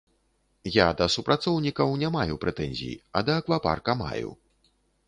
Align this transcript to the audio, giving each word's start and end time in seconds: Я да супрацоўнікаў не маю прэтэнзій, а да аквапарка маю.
Я 0.75 0.87
да 1.01 1.07
супрацоўнікаў 1.17 1.93
не 2.05 2.09
маю 2.17 2.41
прэтэнзій, 2.47 2.99
а 3.19 3.25
да 3.29 3.41
аквапарка 3.45 4.01
маю. 4.07 4.29